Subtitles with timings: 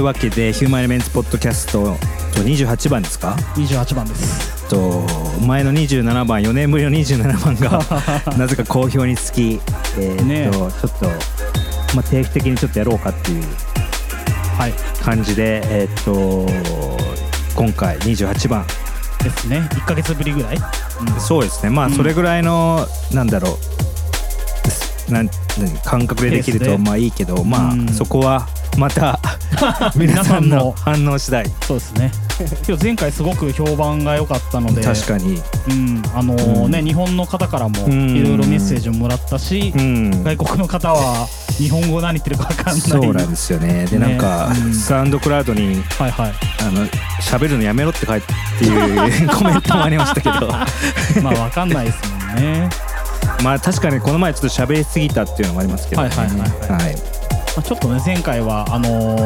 [0.00, 1.94] いうわけでヒューマンエレメンツポッドキャスト
[2.42, 4.68] 28番ですか？28番です。
[4.70, 5.04] と
[5.46, 7.84] 前の27番4年ぶりの27番が
[8.38, 9.60] なぜか好評につき、
[9.98, 11.06] えーねとちょっと、
[11.94, 13.44] まあ、定期的にちょっとやろうかっていう
[14.56, 14.72] はい。
[15.02, 16.50] 感じで、えー、と
[17.54, 18.64] 今回28番。
[19.22, 19.68] ですね。
[19.72, 21.20] 1か月ぶりぐらい、うん。
[21.20, 21.68] そうですね。
[21.68, 21.92] まあうん。
[21.92, 23.58] それぐらいの、なんだろ
[25.10, 27.88] うなん何感覚でできるとまあいいけどまあ、うん。
[27.88, 29.19] そこはまた
[29.96, 31.46] 皆さんの反応次第。
[31.62, 32.12] そうですね。
[32.66, 34.82] 今日前回すごく評判が良かったので。
[34.82, 36.02] 確かに、うん。
[36.14, 36.70] あのーうん。
[36.70, 38.16] ね日本の方からもうん。
[38.16, 41.28] いろいろメッセージをもらったし、うん、外国の方は
[41.58, 42.80] 日本語何言ってるか分かんない。
[42.80, 43.86] そうなんですよね。
[43.86, 44.74] でなんか、ねうん。
[44.74, 46.32] サウンドクラウドにはいはい。
[46.60, 46.86] あの
[47.20, 50.48] 喋るのやめろって書いてっていうコメントもありましたけど。
[51.22, 52.68] まあ分かんないですもんね、
[53.42, 56.08] まあ確かにこの前ちょっと喋りすぎたっていうのもありますけどね。
[56.08, 56.82] はいはいはい。
[56.84, 57.09] はい
[57.60, 59.18] まあ、ちょっとね前回はあの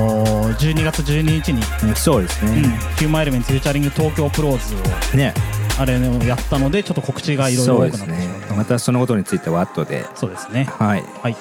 [0.50, 2.69] ー12月12日に、うんそうですうん、ね、
[2.99, 5.33] ヒューマンエレメンツフューチャリング東京プローズをね。
[5.78, 8.78] あれねやったのでちょっと告知がいろいろ多くなってねまった。
[8.78, 10.05] そのことについては後で。
[10.15, 10.65] そうですね。
[10.65, 11.05] はい。
[11.23, 11.37] はい。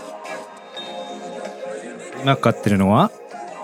[2.21, 3.11] 今買ってるのは？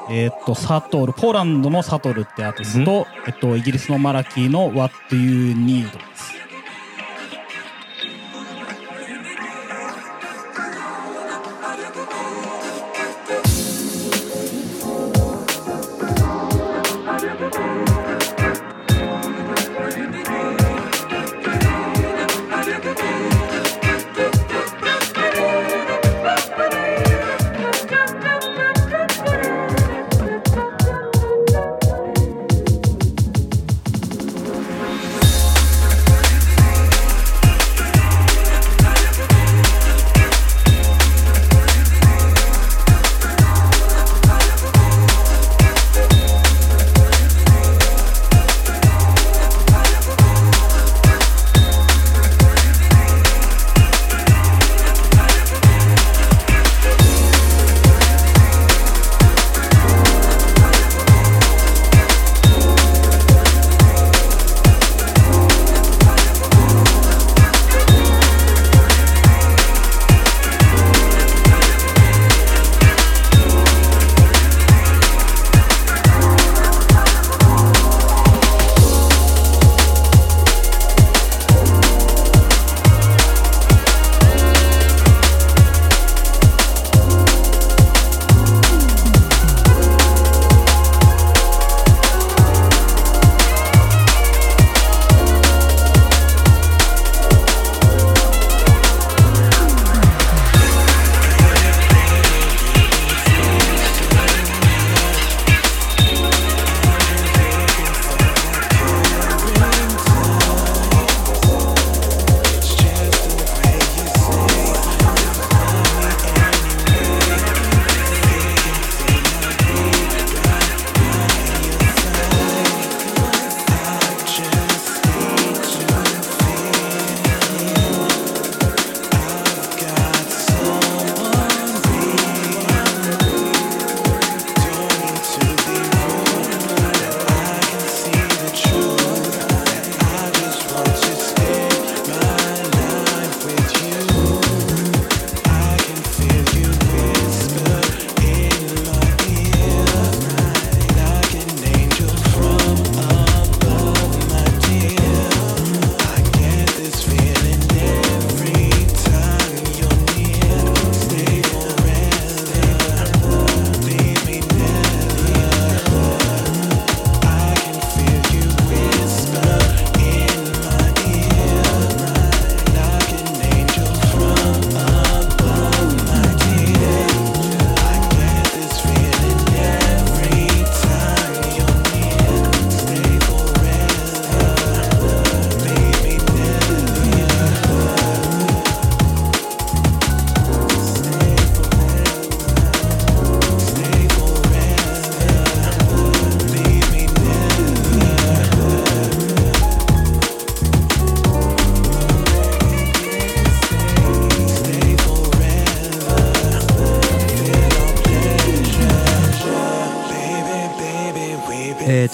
[0.10, 3.06] えーっとサトルポーランドのサトルってアーティスト。
[3.06, 5.90] と、えっと、イギリスのマラキーの What Do You Need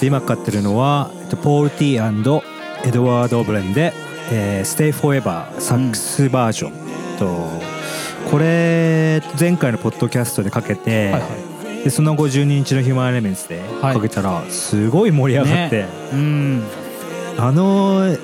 [0.06, 3.94] と今かかってるのはえっとポール・ティーエドワード・オブレンで
[4.31, 7.50] 「えー、Stay Forever」サックスバージョン、と
[8.30, 11.28] これ前回のポッドキャストでかけて、はいは
[11.81, 11.84] い。
[11.84, 15.90] でその後12日のヒューマンエレメンツではいかけたらすごい盛り上がって、ね。
[16.13, 16.63] うん。
[17.38, 18.16] あの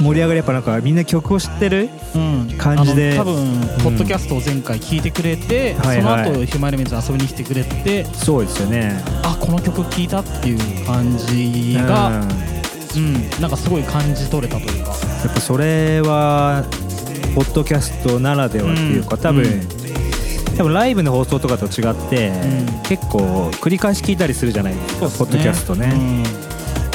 [0.00, 2.54] 盛り上がりやっぱなんかみんな曲を知ってるうん。
[2.58, 3.18] 感じで。
[3.18, 6.24] あの多分ポッドキャストを前回聞いてくれて、はいはい。
[6.24, 9.02] その後ヒューマンエレメンツ遊びに来てくれてそうですよね。
[9.22, 11.86] あこの曲聴いたっていう感じうん。
[11.86, 12.26] が、や
[12.96, 13.40] うん。
[13.40, 14.92] なんかすごい感じ取れたというか。
[14.92, 16.64] っぱそれは
[17.34, 19.22] ポッドキャストならではっていうか、うん。
[19.22, 20.56] 多分、うん。
[20.56, 22.82] 多分ライブの放送とかと違って、うん。
[22.82, 25.92] 結構繰り返し聞いたりするじゃないですかポッドキャストね、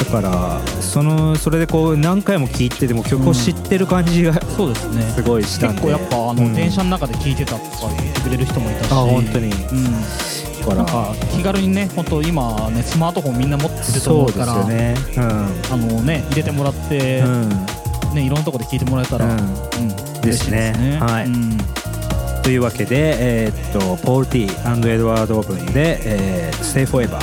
[0.04, 5.02] だからそのそれでこう何回も聞いてでも曲を知ってる感じがうんそうですね。
[5.14, 5.82] すごいしたんで。
[5.82, 6.54] 結構やっぱあの、うん。
[6.54, 8.92] 電車の中で聴いてたとか言ってくれる人もいたし。
[8.92, 9.46] あ本当に。
[9.46, 10.74] うん、だから。
[10.74, 14.94] なんか気軽にね本当今ねスマートフォンみんな持ってるとそうです思うからよね。
[15.70, 19.32] あのね入れてもらって、うん、うんねいろんなとこで聞いてもらえたら、うん。
[19.32, 20.98] うんですね。
[21.00, 21.26] はい。
[21.26, 21.58] うん。
[22.42, 27.18] というわけで、えーっとポール・ティーエドワード・オーブンで「えー、Stay Forever」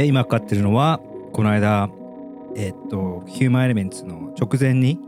[0.00, 0.98] で今かかってるのは
[1.34, 1.90] この間
[2.56, 4.98] えーっとヒューマンエレメンツの直前に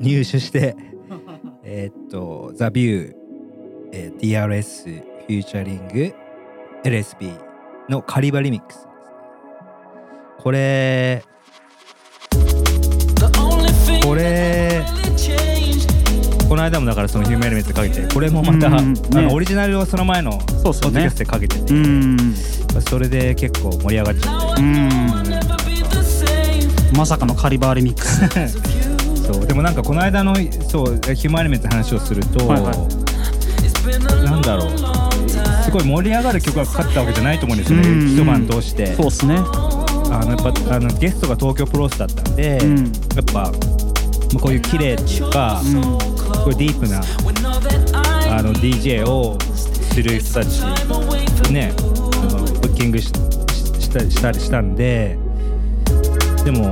[0.00, 0.74] 入手して
[1.62, 3.14] えーっとザ・ビュー、
[3.92, 6.12] えー DRS フューチャリング
[6.82, 7.32] LSB
[7.88, 8.92] のカリバリミックスですね。
[10.42, 11.22] これ
[14.02, 14.63] これ
[16.48, 20.32] この間もだからそのヒューマンエレメンツでかけてこれもまた、うんあねのオリジナルをその前の
[20.62, 22.34] ポッドキャストでかけてて、うん。
[22.88, 24.62] それで結構盛り上がっちゃって。
[24.62, 24.88] うん。
[26.96, 28.28] まさかのカリバーリミックス.
[29.26, 30.34] そうでもなんかこの間の
[30.68, 32.76] そうヒューマンエレメンツの話をすると、はいはい。
[34.24, 34.68] なんだろう.
[35.64, 38.94] すごい盛り上がる曲がかかったわけじゃないと思うんですよね、うん一晩通して。
[38.94, 39.36] そうっすね。
[39.36, 39.40] あ
[40.24, 42.92] のやっぱあのゲストが東京プロレスだったんで、うん。
[43.16, 43.52] やっぱまあ
[44.40, 45.82] こういう綺麗とか、こういう
[46.50, 47.00] ディープな
[48.36, 50.60] あの DJ をする人たち
[51.52, 55.18] ねあのブッキングししたしたりしたんで
[56.44, 56.68] でも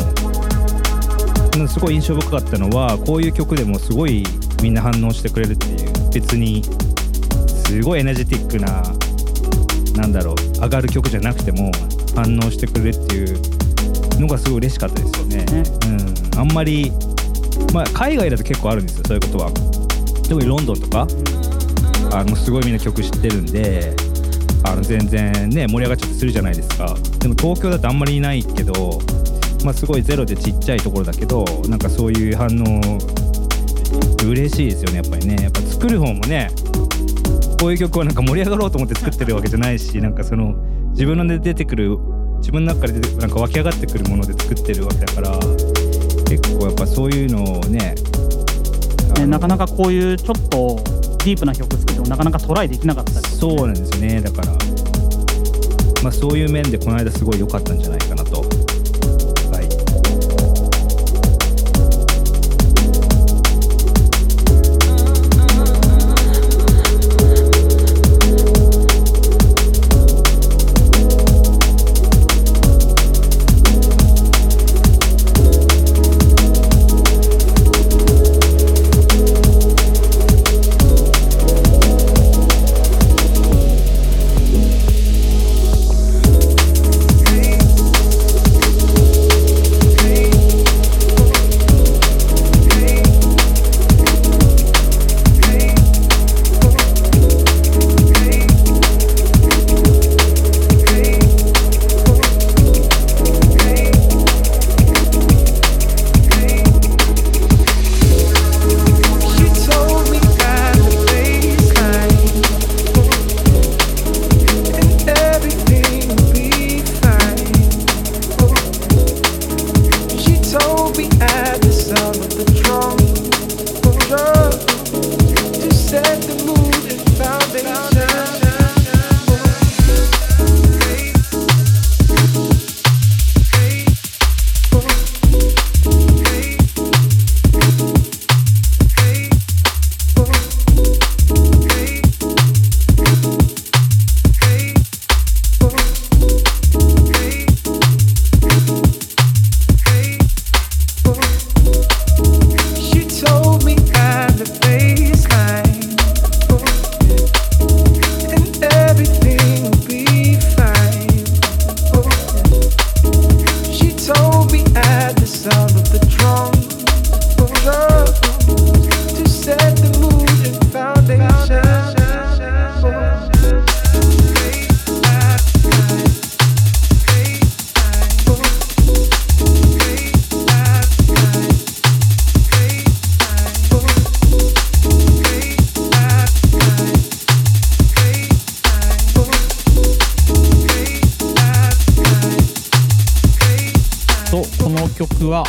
[1.57, 4.25] うんすごい印象深かったのはこういう曲でもすごい
[4.63, 6.63] みんな反応してくれるっていう別に
[7.67, 8.83] すごいエネジティックな
[10.01, 11.71] なんだろう上がる曲じゃなくても
[12.15, 15.45] 反応してくれるっていうのがすごい嬉しかったですよね。
[15.45, 15.63] ね
[16.35, 16.93] うん、あんまり、
[17.73, 19.51] まあ、海外だと結構あるんですよそういうことは。
[20.29, 21.07] 特にロンドンとか。
[22.15, 23.95] あのすごいみんな曲知ってるんで
[24.65, 26.95] あの全然ね盛り上がっちゃってするじゃないですか。
[27.21, 29.01] でも東京だとあんまりいないけど、
[29.65, 32.99] まあ、すごいゼロでちっちゃいところだけどなんかそういう反応
[34.27, 35.37] 嬉しいですよねやっぱりね。
[35.43, 36.51] やっぱ作る方もね
[37.59, 40.53] こういう曲はなんか盛り上がろうと思って作ってるわけじゃないしなんかその
[40.91, 41.97] 自分ので出てくる
[42.39, 45.39] 自分の中からなんか湧き上がってくるもので作ってるわけだから
[46.39, 47.95] 結構やっぱそういうのをね
[49.19, 50.77] ねなかなかこういうちょっと
[51.25, 54.21] ディープな曲作ってもなかなかトライできなかったりとかそうなんですよね。
[54.21, 54.53] だから
[56.03, 58.12] まあそういう面でこの間すごい良かったんじゃないか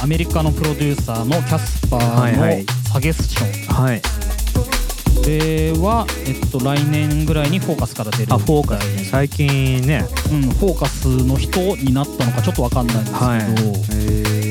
[0.04, 4.02] アメリカのプロデューサーのキャスパーのサゲスション、はい。
[5.26, 9.06] では、えっと、来年ぐらいにフォーカスから出るあフォーカスね。
[9.06, 10.06] 最近ね。
[10.30, 13.40] うん、フォーカスの人になったのかちょっとわかんないんですけど、はい。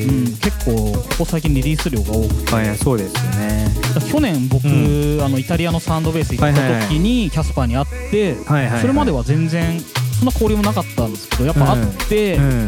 [0.07, 3.67] うん、結構ここ最近リリース量が多くて、はいそうですよね。
[4.11, 8.81] 去年僕、うあのイタリアのサウンドベース行った時にキャスパーに会って、はいはいはい。
[8.81, 12.65] それまでは全然そんな交流もなかったんですけどやっぱ会って、うん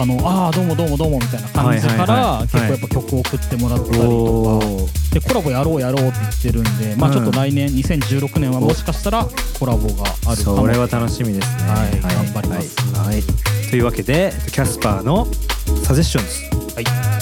[0.00, 4.08] あのあーどうもどうもどうもみたいな感じから、結構やっぱ曲を送ってもらったりと
[4.56, 5.14] おか、ー。
[5.14, 7.16] でコラボやろうやろうって言ってるんで、まあうん。
[7.16, 9.26] ちょっと来年2016年はもしかしたら
[9.58, 10.56] コラボがあるかも。
[10.58, 11.62] それは楽しみですね。
[11.70, 12.76] はい頑張ります。
[12.96, 13.06] はい。
[13.14, 13.22] はい。
[13.70, 15.26] というわけでキャスパーの
[15.84, 16.24] サジェッション
[16.70, 16.74] ズ。
[16.74, 16.84] はい「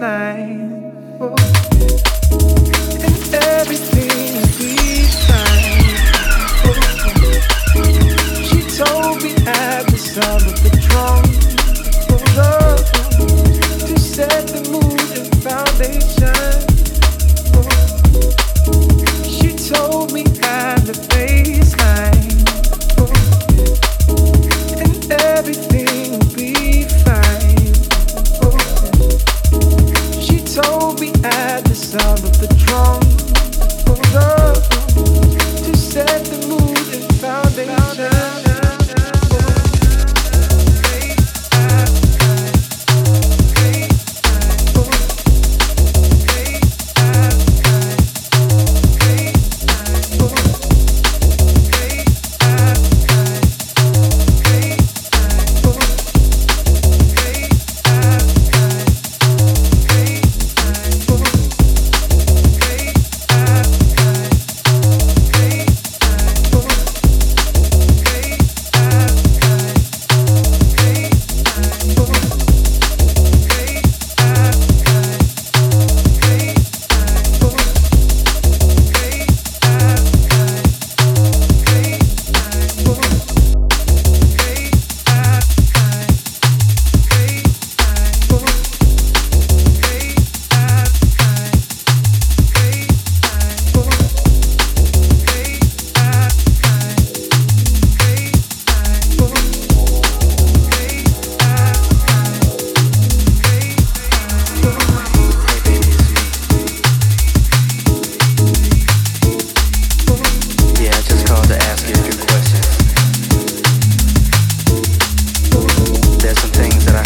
[0.00, 0.65] last.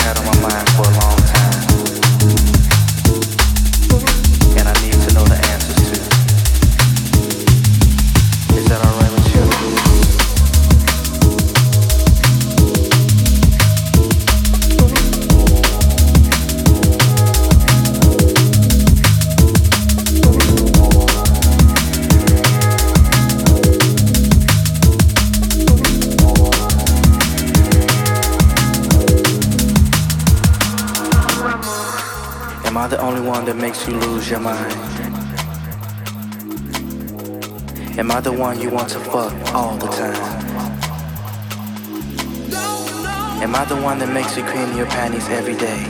[0.03, 1.00] had on my mind for a long
[34.31, 34.73] your mind?
[37.99, 40.41] Am I the one you want to fuck all the time?
[43.43, 45.85] Am I the one that makes you clean your panties every day?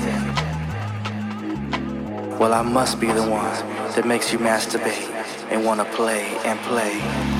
[2.38, 3.52] Well, I must be the one
[3.94, 5.10] that makes you masturbate
[5.50, 7.39] and wanna play and play.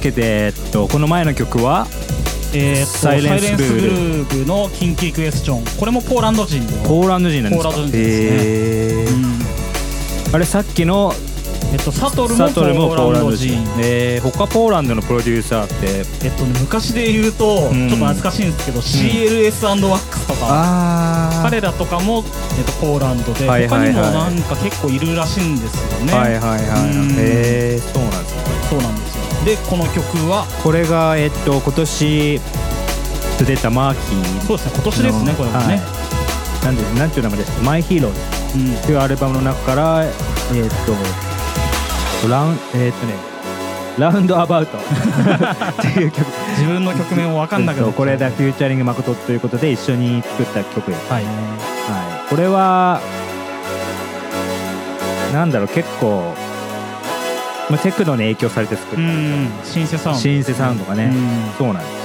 [0.00, 1.86] けで、えっと、この前の曲は
[2.52, 5.64] えーっとサイレンスグルーブのキンキークエスチョン。
[5.78, 6.68] これもポーランド人の。
[6.82, 7.62] ポーランド人なんです。
[7.62, 9.14] かポーランド人ですね。
[9.14, 10.34] へー。
[10.34, 11.12] あれさっきの
[11.72, 13.64] えっとサトルもポーランド人。
[13.78, 17.88] えー、他ポーランドのプロデューサーってえっとね昔で言うと、ん。
[17.88, 20.38] ちょっと懐かしいんですけど、CLS& ワックスとか。
[20.42, 22.24] あ彼らとかも、
[22.58, 23.92] えっと、ポーランドで、はいはいはい。
[23.92, 27.10] 他にもなんか結構いるらしいんですよね、はいはいはいうん。
[27.12, 28.40] へえそうなんですね。
[28.68, 30.46] そうなんですよでこの曲は？
[30.62, 32.40] これがえっと今年
[33.38, 34.40] 出たマーキー。
[34.46, 35.80] そうですね今年ですねこれもね、はい。
[36.64, 37.52] なんでなんていう名前です？
[37.56, 38.12] か「マイヒーロー。
[38.12, 38.20] ズ
[38.58, 38.74] うん。
[38.76, 40.12] っていうアルバムの中からえっ
[42.22, 43.14] とラウンえっとね
[43.98, 44.76] ラウンドアバウト。
[44.78, 44.80] っ
[45.80, 46.26] ていう曲。
[46.58, 50.90] 自分の曲名も分かんなくなこれだフューチャリング誠ということで一緒に作った曲。
[50.90, 51.24] です、はい。
[51.24, 51.32] はい、
[52.28, 53.00] これは
[55.32, 56.34] なんだろう結構、
[57.70, 59.48] まあ、テクノに影響されて作った、うん。
[59.64, 60.20] シンセサウンド。
[60.20, 61.52] シンセサウンドがね、うん。
[61.56, 62.00] そうなんですよ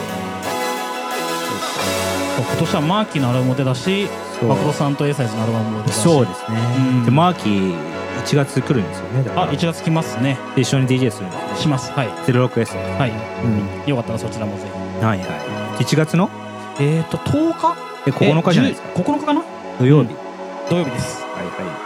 [2.38, 4.08] 今年はマーキーのアルバムも出たし
[4.39, 4.49] そう。
[4.49, 6.01] マクロさんとエーサイズのアルバムも出たし。
[6.01, 7.06] そうですね、うん。
[7.06, 7.75] でマーキー
[8.23, 10.38] 1月来るんですよねあ1月来ますね。
[10.56, 11.56] で一緒に DJ するんですよ。
[11.56, 11.91] します。
[11.91, 12.08] はい。
[12.10, 13.12] 06S はい。
[13.12, 13.89] うん。
[13.89, 15.06] よかったらそちらもぜひ。
[15.06, 15.25] はいは
[15.80, 15.84] い。
[15.84, 16.30] 1月の？
[16.80, 17.75] えっ、ー、と10日？
[18.08, 18.89] え9日じゃないですか。
[18.95, 19.43] え10 9日かな？
[19.80, 20.10] 土曜日、
[20.69, 21.23] 土曜日です。
[21.23, 21.84] はいはい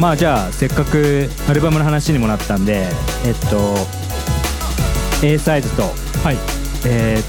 [0.00, 2.86] まあじゃあせっかくアルバムの話にもなったんで
[3.26, 3.74] えっと
[5.24, 5.82] A サイズと,、
[6.22, 6.36] はい。
[6.86, 7.20] え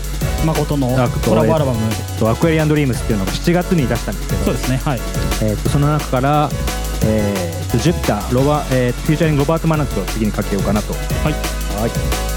[0.46, 0.90] 誠の
[1.26, 1.80] コラボアルバム。
[2.20, 5.00] とアクエリアンドリームスっていうのが7月に出したんですけどそうですねはい。
[5.42, 6.50] えっとその中から、
[7.06, 10.94] えー、とジュピターロバ、えー、フューチャリングロバート・マナッツを次にかけようかなと。
[10.94, 11.34] はい。
[11.34, 12.29] はい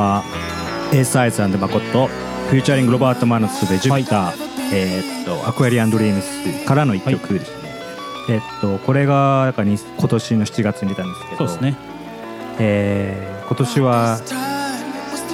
[0.00, 0.24] は
[0.94, 4.34] A サイズマコットフューチャリングロバート・マノスでジュピター、
[4.72, 7.70] えーっとアクアリアンドリームスからの一曲ですね、
[8.30, 11.76] えーっとこれがだからに今年の7月に出たんですけどそうですね。
[12.58, 14.20] えー今年は、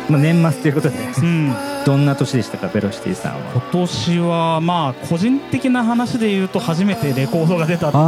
[0.09, 0.97] まあ、年末ということで。
[0.97, 1.55] うん
[1.87, 2.67] どんな年でしたか？
[2.67, 3.53] ベロシティさんは。
[3.53, 8.03] 今年はまあ個人的な話で言うと初めてレコードが出たっていう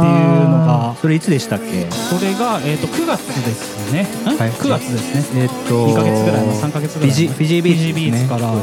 [0.49, 0.95] のが。
[1.01, 1.89] それいつでしたっけ？
[1.89, 4.51] それが、えー、と9月ですね、んはい。
[4.51, 5.43] 9月ですね。
[5.43, 7.33] えーっと2ヶ月ぐらいの3ヶ月ぐらいの。
[7.33, 7.79] フィジービーツですね。
[7.79, 8.51] フィジービーツから。
[8.51, 8.61] ね。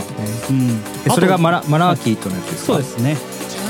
[0.50, 0.84] うん。
[1.04, 2.72] でそれがマララマラーキーとのやつですか？
[2.74, 3.16] そうですね。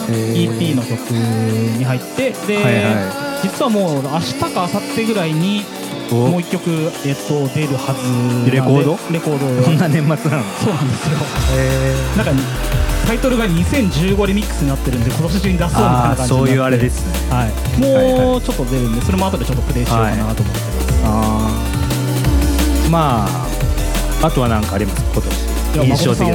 [0.09, 6.71] EP の曲に入ってで、はいは実はもう明日か明後日ぐらいにおもう一曲、
[7.05, 8.99] えっと、出るはずレコード？
[9.11, 11.19] レコードこんな年末なのそうなんですよ。
[12.17, 12.33] なんか
[13.07, 17.13] タイトルが2015リミックスになってるんで今年中に出そうみたいなああ感じそういうあれですね。
[17.31, 22.91] はい、もうちょっと出るんでそれも後でちょっとプレイしようかなと思ってます、あー。
[22.91, 23.27] ま
[24.23, 25.57] ああとは何かあります今年。
[25.77, 26.27] いや印象的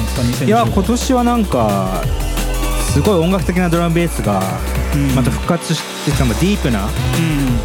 [0.00, 2.02] いですか？2015いや今年はなんか
[2.94, 4.40] すごい音楽的なドラムベースが
[4.94, 5.14] うん。
[5.16, 6.88] また復活してきた、まあディープな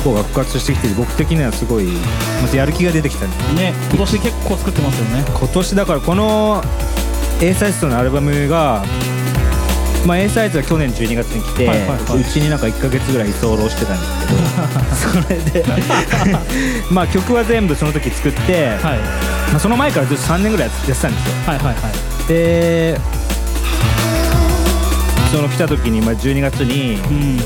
[0.04, 1.86] 方が復活してきて僕的にはすごい
[2.42, 3.32] またやる気が出てきたね。
[3.52, 5.24] うんね今年結構作ってますよね。
[5.28, 6.64] 今年だからこの
[7.42, 8.84] A サイズのアルバムが、
[10.06, 14.06] まあ、A サイズは去年12月に来て、うちになんか1か月ぐらい居候してたんで
[14.96, 15.66] すけど それで
[16.90, 18.98] まあ曲は全部その時作って、はい。
[19.52, 21.34] まあ、その前からずっと3年ぐらいやってたんですよ。
[21.46, 22.28] はいはいはい。
[22.28, 23.19] で
[25.32, 26.96] その来た時に、まあ、12月に、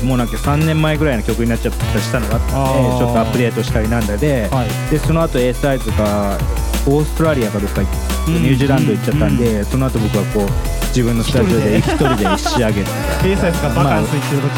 [0.00, 0.08] うん。
[0.08, 4.68] もうなんか3年前ぐらいの曲になっちゃったりしたのがあったんでちょっとアップデートしたりなんだで,、はい。
[4.90, 6.38] でその後 A サイズが
[6.86, 7.90] オーストラリアかどっか行っ
[8.26, 8.42] て、うん。
[8.42, 10.48] ニュージーランド行っちゃったんで、その後僕はこう
[10.88, 12.38] 自分のスタジオで一人で？
[12.38, 12.90] 仕上げて。
[13.28, 14.48] A サイズがバカンス行ってる時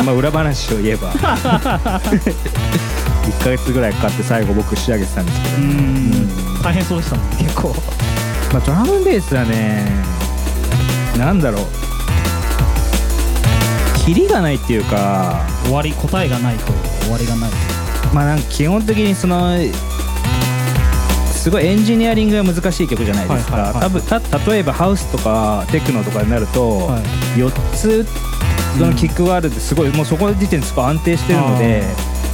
[0.00, 1.12] に、まあ裏話を言えば。
[3.26, 6.62] 1ヶ月ぐらいかかって最後僕仕上げてたんですけど、うん。
[6.62, 7.74] 大変そうでしたもんね結構。
[8.52, 9.90] まあ、ドラムベースはね
[11.18, 11.66] なんだろう
[14.06, 17.50] キリがないっていうか終わり答えがないと終わりがない。
[18.14, 19.58] まあなんか基本的にその
[21.34, 27.02] すごいエンジニアリングが難しい曲じゃないですか、多分た例えばハウスとかテクノとかになると、はい。
[27.40, 28.06] 4つ
[28.78, 31.82] そのキックがあるってすごい、もうそこの時点ですごい安定してるので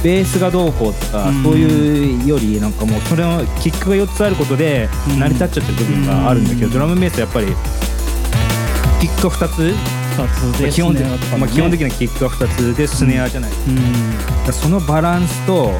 [0.03, 1.43] ベースがどうこうとか、うん。
[1.43, 5.19] そういうよりなんかもうそれのキックが4つあることでうん。
[5.19, 6.73] 成り立っちゃってる部分があるんだけど、うん。
[6.73, 7.47] ドラムベースはやっぱり
[9.01, 11.37] キックが2つ2つでまあ基本的ね。
[11.37, 13.63] まあ、基本的なキックが2つでスネアじゃない、だか。
[13.67, 14.47] うん。
[14.47, 15.71] らそのバランスと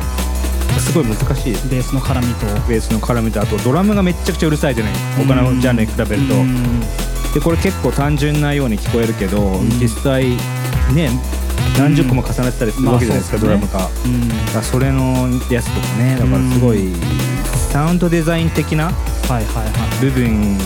[0.80, 1.70] すごい難しいです。
[1.70, 2.46] ベースの絡みと。
[2.68, 4.94] ベースの絡みとあとドラムがめっちゃくちゃうるさいじゃない。
[5.18, 6.80] 他のジャンルに比べると、うん。
[7.34, 9.70] でこれ結構単純なように聞こえるけど、ん。
[9.80, 10.30] 実際
[10.94, 11.10] ね
[11.78, 13.90] 何十個も重ねてたりするわけじゃないですか、まあドラムが、
[14.56, 14.64] うん。
[14.64, 16.18] それのやつとかね。
[16.20, 16.92] だからすごい
[17.72, 18.92] サウンドデザイン的な
[20.02, 20.58] 部分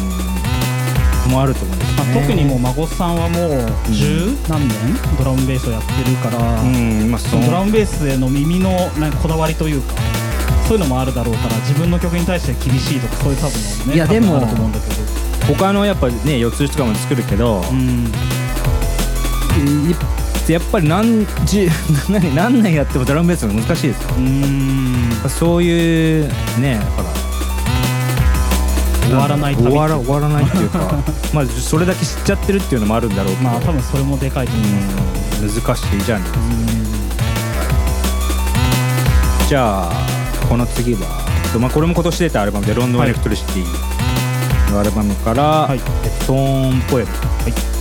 [1.30, 4.78] もあると思うまあ、ね、特にもう孫さんはもう十何年
[5.18, 9.94] ドラムベースをやってるから、うんまあそのドラムベースへの耳のなんかこだわりというか
[10.68, 15.18] そういうのもあるだろうから自分の曲に対して厳しいとかそういう多分のねいやでもあると思うんだけど。
[15.56, 18.12] 他のやっぱね四つ打ちとかも作るけど、うん。
[20.50, 21.70] いやっぱり何十
[22.10, 24.10] 何何年やってもドラムベースが難しいですよ。
[24.18, 25.30] うん。
[25.30, 26.28] そういう
[26.60, 27.17] ねだから
[29.08, 29.68] 終わらない旅。
[29.68, 30.80] 終わら終わらないっていうか
[31.34, 34.88] まあそれだけ知っちゃってるっていうのもあるんだろうけど、まあ多分それもでかいと思います。
[35.44, 35.64] うん。
[35.64, 36.44] 難しいジャンルです
[39.50, 39.92] じゃあ
[40.50, 41.00] この次は、
[41.60, 43.64] まあ、これも今年出たアルバムで「ロンドン・エレクトリシティ」
[44.74, 45.80] のアルバムから「はい。
[46.04, 47.10] えトーンポエム」
[47.46, 47.77] getting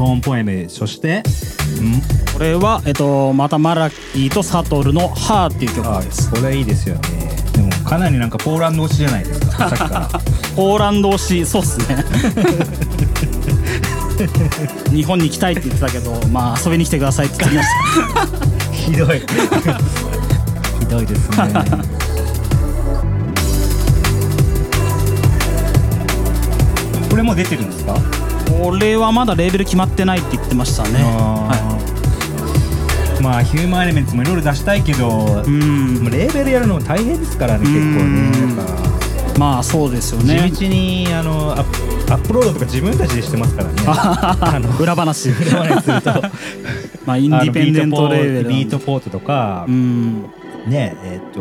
[0.00, 1.22] トーンポエムそして
[2.32, 6.30] これは、えっと、またマラキーとサトルの「ハーっていう曲あです。
[6.30, 7.02] これいいですよね。
[7.52, 10.08] でもかなりなんかポーランド推しじゃないですか さっきから。
[10.56, 12.02] ポーランド推しそうっすね。
[14.90, 17.68] 日本に行きたいって言ってたけどまあ遊びに来てくださいって言ってきまし
[18.54, 18.72] た。
[18.72, 19.20] ひどい。
[20.80, 21.36] ひどいですね。
[27.10, 28.19] これもう出てるんですか？
[28.60, 31.02] これはまだレーベル決まってないって言ってましたね。
[31.02, 31.80] は
[33.22, 36.10] まあヒューマンエレメンツもいろいろ出したいけど、いうん。
[36.10, 38.62] レーベルやるのも大変ですからね結構うんね
[39.38, 40.50] まあそうですよね。
[40.50, 43.82] 地道にあのアップロードとか自分たちでしてますからね。
[43.86, 45.30] あの裏話。
[45.30, 46.10] 裏話すると。
[47.06, 50.24] まあインディペンデントレーベルビートポートとか、うん。
[50.66, 51.40] ねえっ、と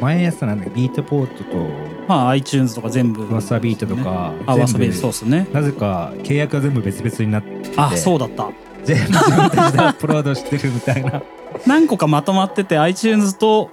[0.00, 1.66] 前やったなんだビートポートと
[2.08, 3.32] まあ iTunes とか全部。
[3.32, 5.46] ワサビートとかあワサビートそうっすね。
[5.52, 8.50] なぜか契約が全部別々になってあそうだった。
[8.84, 11.22] 全部自分たちでアップロードしてるみたいな。
[11.66, 13.70] 何個かまとまってて iTunes と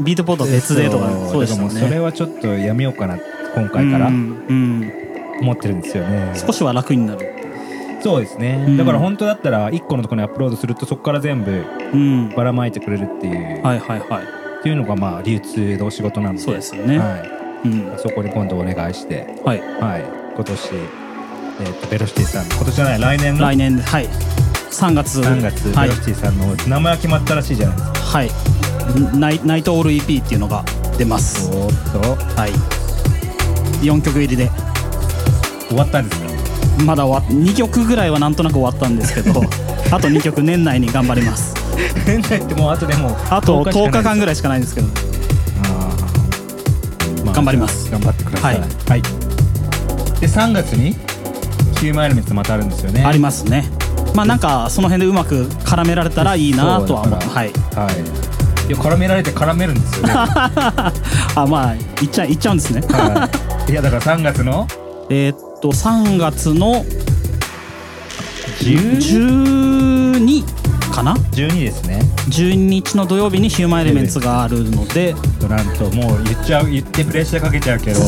[0.00, 1.08] ビートポートは別でとか。
[1.30, 3.18] そうでしただからもうそれねはちょっとやめようかな
[3.54, 4.08] 今回から。
[4.08, 4.92] うんうん。
[5.40, 6.32] 思ってるんですよね。
[6.34, 7.28] 少しは楽になる。
[8.00, 8.76] そうですね、うん。
[8.76, 12.30] だから本当だったら1個のところにアップロードするとそこから全部うん。
[12.30, 13.62] ばらまいてくれるっていう。
[13.64, 14.24] はいはいはい。
[14.60, 16.40] っていうのがまあ流通の仕事なので。
[16.40, 16.98] そうですよね。
[16.98, 17.98] はい、うん。
[17.98, 19.26] そこに今度お願いして。
[19.44, 19.60] はい。
[19.60, 20.04] はい。
[20.34, 20.60] 今年、
[21.60, 23.40] えー、とベロシティさんの今年じゃない来年の？
[23.40, 24.06] 来年はい。
[24.70, 25.20] 3月。
[25.20, 25.88] 3月、はい。
[25.88, 27.98] ベロシティさんの名前が決まったらしいじゃないですか。
[28.00, 28.30] はい。
[29.18, 30.64] ナイナイトオール EP っていうのが
[30.98, 31.48] 出ます。
[31.50, 32.00] おーっと。
[32.40, 32.52] はい。
[33.84, 34.50] 4曲入りで。
[35.68, 36.20] 終わったんです
[36.78, 36.84] か？
[36.84, 39.40] まだ終わ2曲ぐらいはなんとなく終わったんですけど
[39.92, 41.54] あと2曲年内に頑張ります。
[42.06, 44.88] 年内ってもうあとでもあと10日間ぐらいしかないんですけど
[47.32, 47.90] 頑張ります。
[47.90, 48.58] 頑張ってください。
[48.58, 48.68] はい。
[48.88, 49.08] はい、で
[50.26, 50.94] 3月に
[51.76, 53.04] 9マイルメッツまたあるんですよね。
[53.04, 53.64] ありますね。
[54.14, 57.18] まあなんかその辺でうまく絡められたらいいなとは思う。
[57.18, 57.52] はい。
[57.74, 58.32] はい。
[58.68, 60.12] いや絡められて絡めるんですよね。
[60.12, 60.92] は
[61.34, 62.82] あまあいっちゃいっちゃうんですね。
[63.68, 63.72] い。
[63.72, 64.68] いやだから3月の？
[65.10, 66.84] えーっと3月の
[68.60, 70.44] 12?
[70.92, 72.00] 12かな？12ですね。
[72.28, 75.14] 12日の土曜日にヒューマンエレメンツがあるので。
[75.48, 78.00] なんともう言っちゃう言ってプレッシャーかけちゃうけど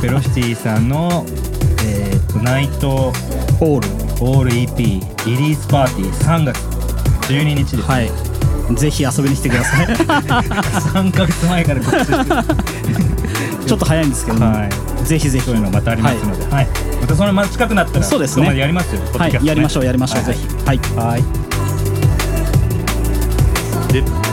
[0.00, 1.26] ベロシティさんの
[1.84, 3.12] えー、とナイト
[3.58, 3.88] ホール。
[4.20, 4.50] オール。
[4.50, 6.58] EP リリースパーティー3月。
[7.32, 8.10] 12日です、はい。
[8.76, 9.86] ぜひ遊びに来てください。
[9.96, 14.68] 3ヶ月前から告知して ちょっと早いんですけど、は
[15.02, 15.06] い。
[15.06, 15.44] ぜひぜひ。
[15.44, 16.68] そういうのまたありますので、はい。
[17.00, 18.56] またそのま近くなったらそうですね。
[18.56, 19.00] やりますよ。
[19.18, 19.38] はい。
[19.42, 20.34] やりましょうやりましょう、はい。
[20.34, 20.66] ぜひ。
[20.66, 20.80] はい。
[20.96, 21.45] はい
[23.96, 24.25] で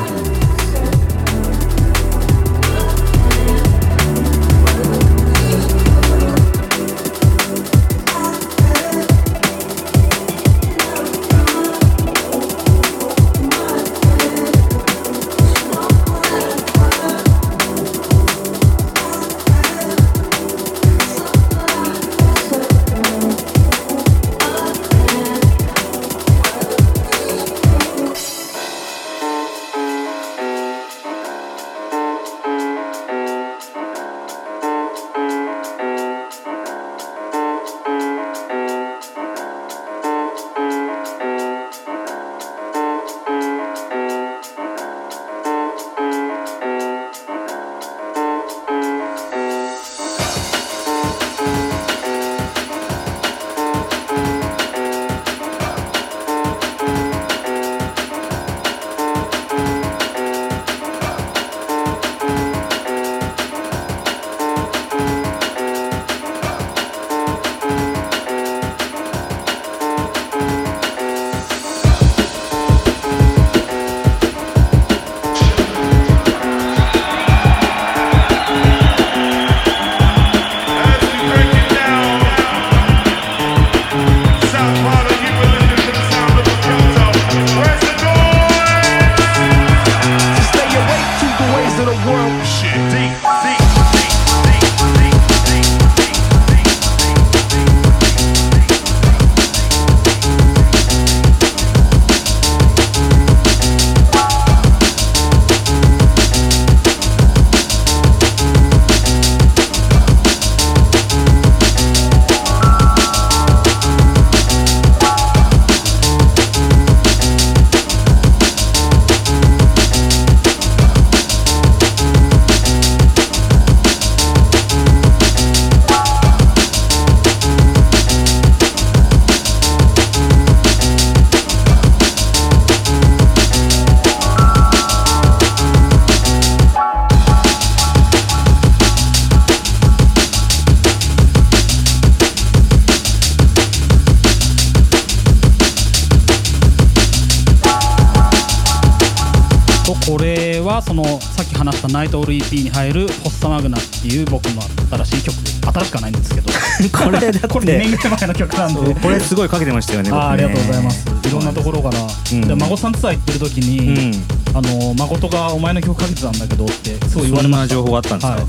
[152.13, 154.61] トオール EP に入る「ホッサマグナ」っていう僕の
[155.03, 155.35] 新しい曲
[155.73, 156.53] 新しくはないんですけど
[157.03, 158.93] これだこれ2年ぐらい前の曲なんで。
[158.95, 161.05] これすごいかけてましたよねあーありがとうございます。
[161.27, 161.97] いろんなところから、
[162.31, 163.77] うんで孫さんツアー行ってる時うに、
[164.11, 164.23] ん。
[164.53, 167.75] あの誠がお前の曲かけてたんだけどってすごい言われました。
[167.75, 168.33] そんな情報があったんですか？
[168.35, 168.39] は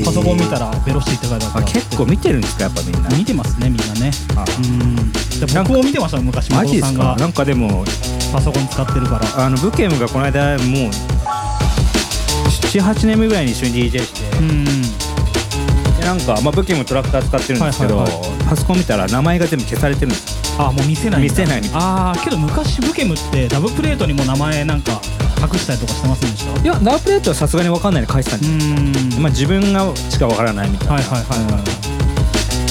[0.00, 0.04] い。
[0.04, 1.58] パソコン見たらベロシティって書いてあった。
[1.58, 2.62] あ結構見てるんですか？
[2.64, 4.10] やっぱみんな見てますねみんなね。
[4.36, 4.44] あ。
[4.58, 5.12] うん。
[5.12, 7.14] で僕も見てましたよ昔マジです誠さんが。
[7.16, 7.84] かなんかでも
[8.32, 9.44] パソコン使ってるから。
[9.44, 10.90] あのブケムがこの間もう
[12.80, 14.36] 78年目ぐらいに一緒に DJ して。
[14.38, 14.64] うん
[16.00, 25.00] でなんか、まあ、ブケムトラクター使ってるんですけど、はいはいパソコン見たら名前が全部消されてるんですあもう見せない見せないああけど昔ブケムってダブプレートにも名前なんか
[25.40, 26.60] 隠したりとかしてませんでした？
[26.60, 28.46] いやダープレートはさすがに分かんないで書いてたんうで
[29.10, 29.22] す、ん。
[29.22, 31.62] まあ、自分がしか分からないみたいな、はいはいはいはい。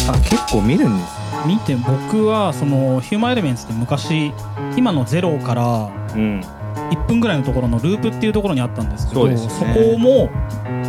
[0.10, 1.12] あ結構見るんです。
[1.48, 4.32] 見て僕はそのヒューマンエレメンツって昔
[4.76, 6.44] 今のゼロからうん
[6.92, 9.38] 1分ぐらいのところのループっていうところにあったんですけどね。
[9.38, 10.30] そこも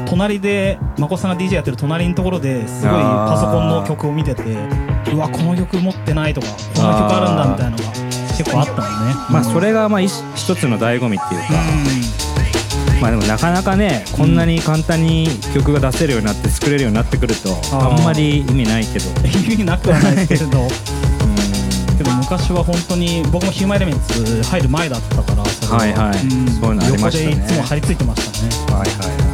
[0.07, 4.43] 隣でまこさんが DJ やってる隣のところですごいパソコンの曲を見てて
[5.13, 7.93] うわこの曲持ってないとかこの曲あるんだみたいなのが
[8.37, 9.15] 結構あったのね。
[9.31, 11.47] まあそれがまあ一一つの醍醐味っていうか、
[13.01, 19.07] まあでもなかなかねこんなに簡単に曲が出せるようになって作れるようになってくるとあんまり意味ないけど。
[19.29, 20.69] 意味なくはないですけれど
[22.33, 26.19] 昔は本当に僕もヒューマンエレメンツ入る前だったからそれはいはい。
[26.19, 27.37] そういうのありましたね。
[27.37, 28.79] 横でいつも張り付いてましたね。
[28.79, 29.32] はいはいはい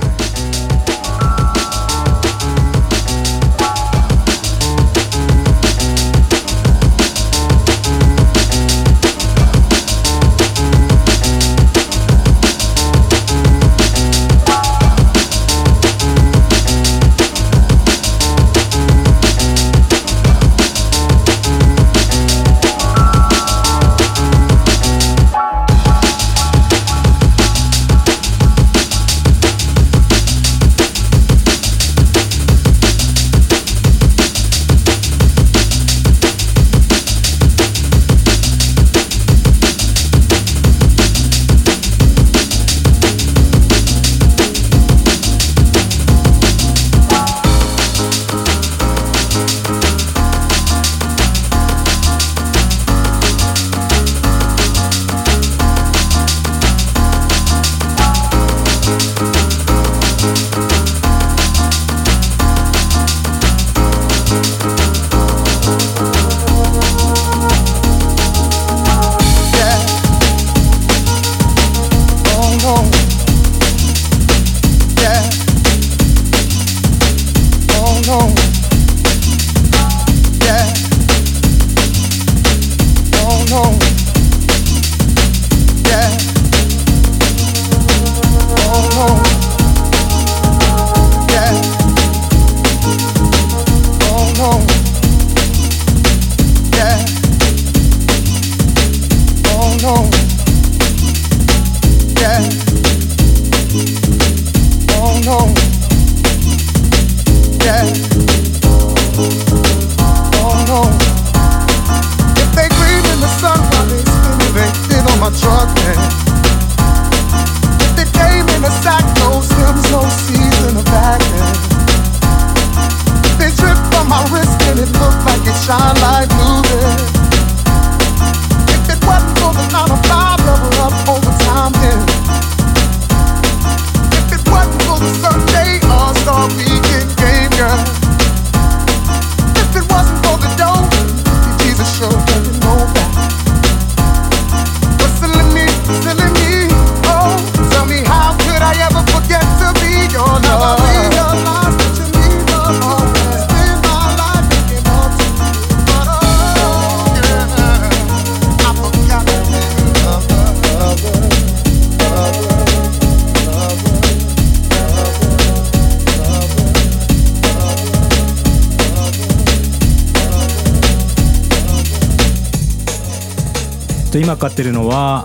[174.28, 175.24] 今買ってるのは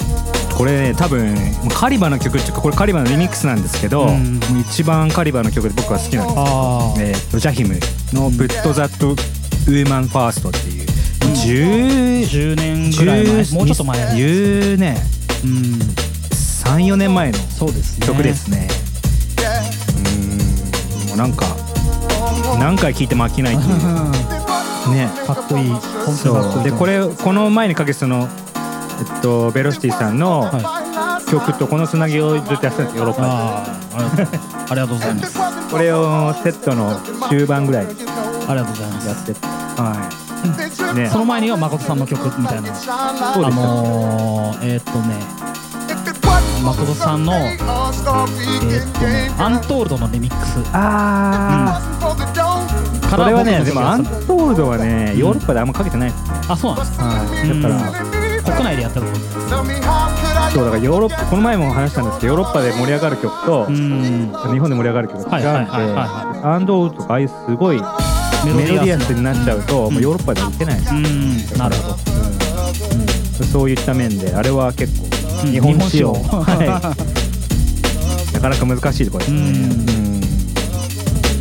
[0.57, 1.35] これね多分
[1.77, 4.39] カリバの曲っていうかこれカリバのリミックスなんですけど、うん。
[4.61, 7.73] 一番カリバの曲で僕は好きなんですあえーとジャヒム
[8.13, 9.15] の「Put That
[9.65, 10.87] Woman First」っていう。
[11.21, 13.99] 10 10年ぐらい前もうちょっと前。
[14.15, 14.95] 10年
[15.43, 15.79] うん
[16.63, 18.07] 34年前のそうですね。
[18.07, 18.69] 曲ですね。
[19.97, 21.07] うん。
[21.09, 21.45] もうなんか
[22.57, 23.71] 何回聴いても飽きないっていう。
[24.95, 25.09] ね。
[25.27, 25.69] かっこいい。
[25.69, 26.17] 本当に
[26.53, 26.63] そう。
[26.63, 28.29] でこれこの前にかけその
[28.99, 30.49] えっとベロシティさんの
[31.29, 34.53] 曲とこのつなぎをずっとやってたんですヨーロッパで。
[34.69, 35.39] ありがとうございます。
[35.71, 37.91] これをセットの終盤ぐらいに
[38.47, 39.07] ありがとうございます。
[39.07, 39.39] やってて。
[39.45, 40.23] はい。
[40.95, 41.09] ね。
[41.09, 42.73] その前には誠さんの曲みたいな。
[42.73, 45.15] そうですあのー、えー、っとね
[46.63, 50.59] 誠さんのえー、っとねアントールドのリミックス。
[50.73, 52.03] ああ
[53.09, 56.29] からこれはねでもアン曲トールドはねヨーロッパであんまかけてないですね。
[56.49, 58.12] あそうなんですかはいだから
[58.53, 59.05] 国内でやったと。
[59.05, 59.19] 思う
[60.53, 64.31] そうだからヨーロッパこの前も話したんですけどヨーロッパで盛り上がる曲とうん。
[64.51, 70.79] 日本で盛り上がる曲が違うんではいはいはいはアンドールとかああいうすごいメロディアスになっちゃうともうヨーロッパでは打てない。
[70.79, 71.57] ですうん。
[71.57, 71.97] なるほど。
[73.45, 75.07] そういった面であれは結構
[75.45, 75.51] うん。
[75.51, 76.93] 日本仕様、は
[78.31, 79.41] い、なかなか難しいところですね、う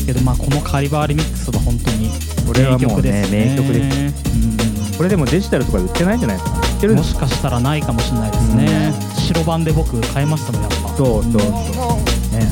[0.03, 0.07] ん。
[0.07, 2.11] けどまあこのカリバーリミックスは本当に
[2.47, 6.95] これはもうね名曲ですこれでもデジタルとかで売ってないんじゃないですかてる。
[6.95, 10.89] んもしかしたらないかもしれないですね、白番で僕買いましたもんやっぱ。
[10.97, 11.43] そうそうそう
[12.37, 12.47] ね。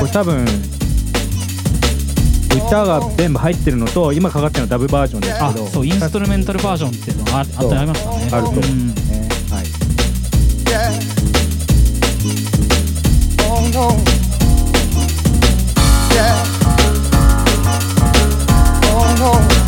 [0.00, 0.44] これ多分
[2.68, 8.28] 歌が全部入ってるのと今かかってるのダブバージョンですけあどそうインストルメンタルバージョンっていうのがああそうってありましたね。
[8.32, 8.62] あると思う。
[8.62, 8.88] うん。
[8.88, 8.94] ね
[9.50, 9.66] はい。
[13.48, 13.96] Oh no.
[16.10, 16.44] Yeah.
[18.92, 19.06] Oh
[19.54, 19.59] no.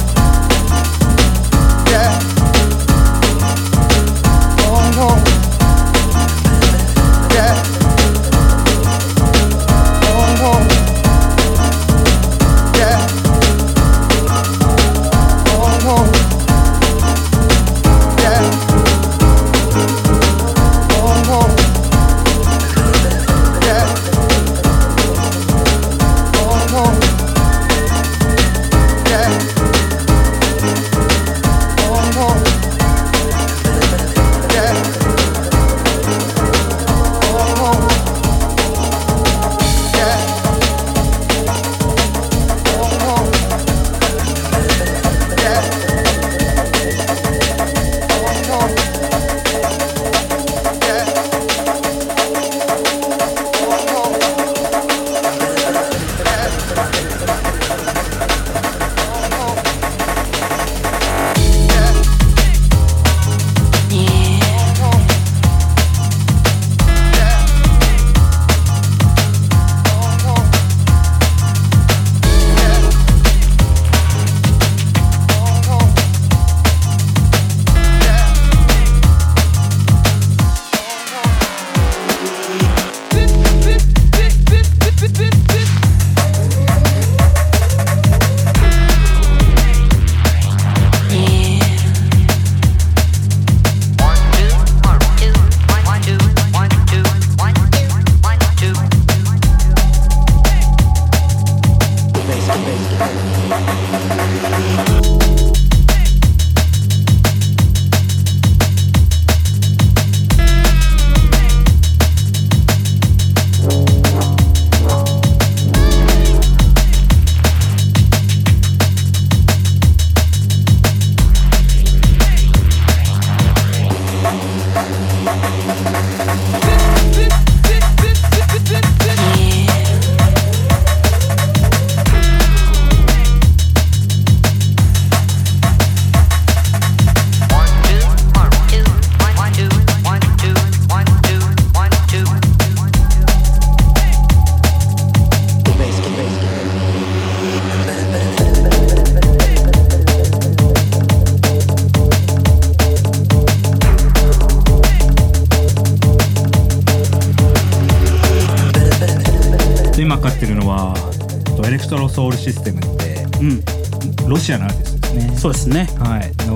[162.42, 164.28] システムってうん。
[164.28, 165.36] ロシアのアーティストですね。
[165.36, 165.88] そうですね。
[165.98, 166.32] はい。
[166.46, 166.54] の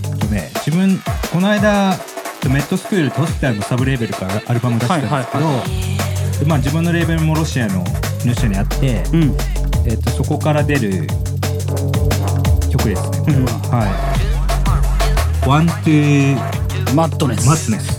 [0.00, 0.98] ちょっとね自分
[1.32, 1.96] この間
[2.48, 7.84] メットスクールとホスピタルのサブレーベルからアルバム出したんですけど、でまあ、自分のレーベルもロシアの
[8.24, 9.36] 入社にあって、うん。
[9.86, 11.06] えっとそこから出る
[12.70, 13.84] 曲ですねこれは、は
[15.44, 16.36] い「ワン・トゥ・
[16.94, 17.91] マッドネスマッツネス」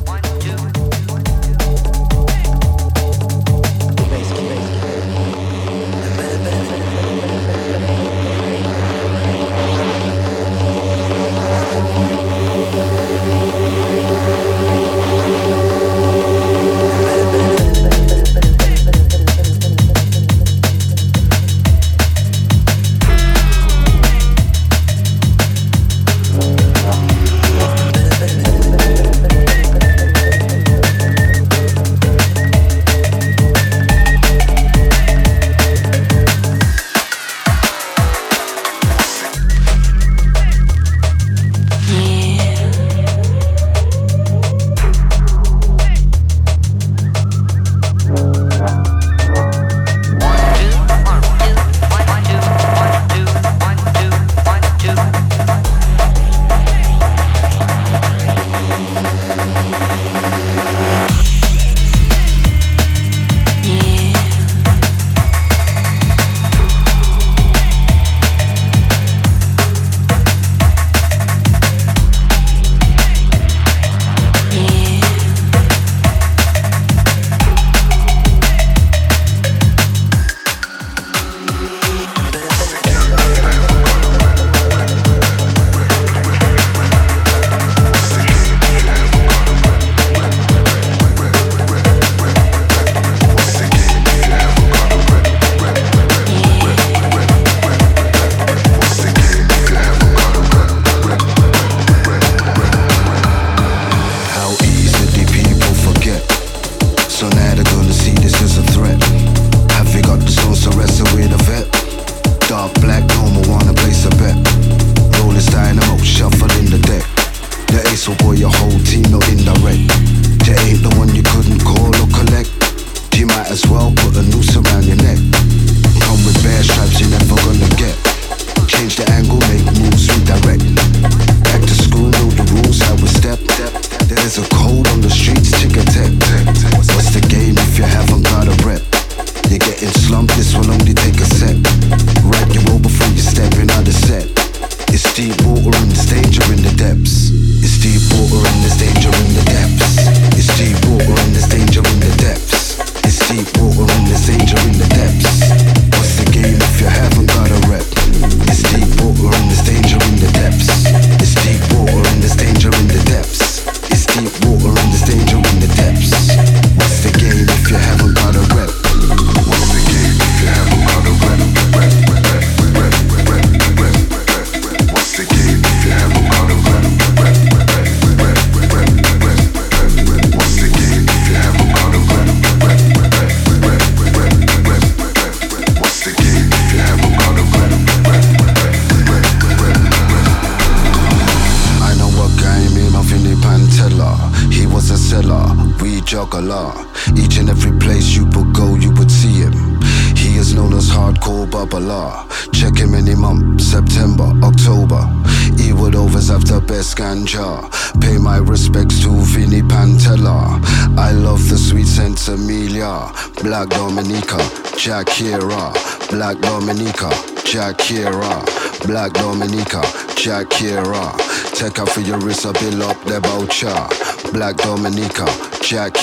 [222.44, 224.32] Yes, I bill up the voucher.
[224.34, 225.26] Black Dominica,
[225.62, 225.94] Jack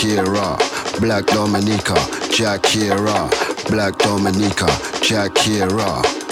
[1.01, 1.95] Black Dominica,
[2.30, 2.62] Jack
[3.68, 4.66] Black Dominica,
[5.03, 5.34] Jack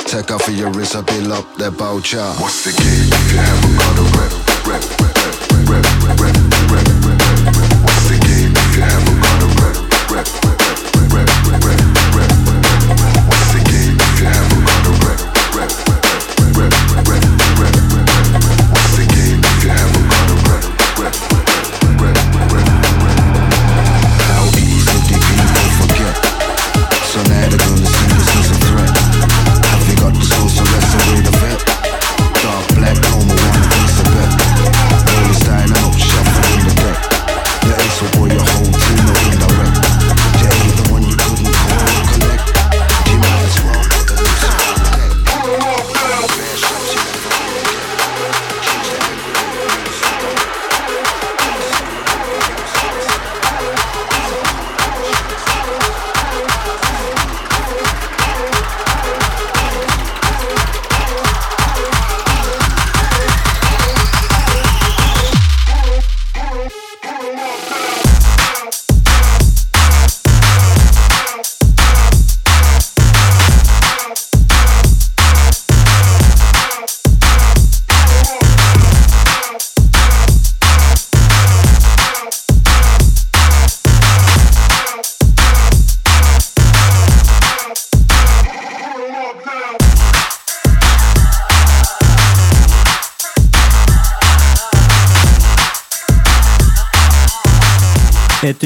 [0.07, 2.25] Take off your wrist, I build up the voucher.
[2.41, 4.38] What's the game if you haven't got a rep?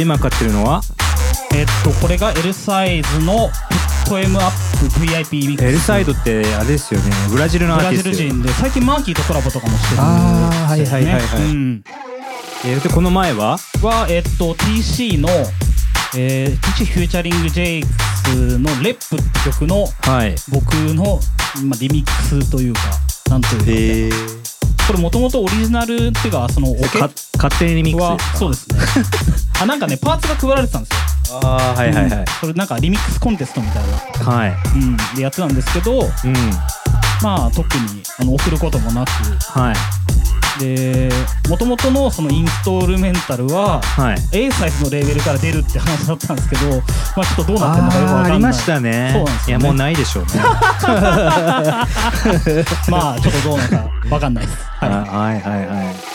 [0.02, 0.80] えっと今買ってるのは？
[1.54, 3.50] えっとこれが L サイズの
[4.08, 4.50] ポエムアッ
[4.80, 5.66] プ VIP ミックス。
[5.66, 7.10] L サイドってあれですよね。
[7.30, 8.12] ブラジルのアブラーティスト。
[8.12, 11.42] ジル人で最近マーキーとコラボとかもしてるあーはいはいはいはい。
[11.42, 11.84] うん。
[12.64, 13.58] えーでこの前は？
[13.82, 15.28] はえっと TC の
[16.14, 20.34] えー、TC フューチャリング JX の「レップ」って曲のはい。
[20.50, 21.20] 僕の、
[21.64, 22.80] まあ、リミックスというか
[23.30, 24.16] なんというか、
[24.86, 28.76] これもともとオリジナルっていうかそのオケか勝手にリミックスそうですね。
[29.62, 31.40] あなんかねパーツが配られてたんですよ。
[31.42, 32.12] ああはいはいはい。
[32.18, 32.24] うん。
[32.40, 33.82] それなんかリミックスコンテストみたい
[34.26, 34.54] な、はい。
[34.74, 36.32] うん、でやってたんですけど、うん。
[37.22, 39.10] まあ特にあの送ることもなく。
[39.58, 39.76] はい。
[40.58, 41.08] で
[41.48, 44.18] もともとのそのインストールメンタルは、はい。
[44.32, 46.82] A サイズのレーベルから出るって話だったんですけど、
[47.16, 48.32] まあ、ちょっとどうなってるのかよくわかんない。
[48.32, 49.12] ありましたね。
[49.14, 50.30] そうなんですよ、ね、いやもうないでしょうね。
[52.88, 54.90] まあちょっとどうなのかわかんないです、はい。
[54.90, 54.96] は
[55.34, 56.11] いはいはい。